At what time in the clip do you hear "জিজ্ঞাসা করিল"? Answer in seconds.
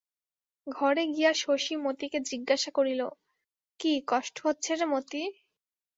2.29-3.01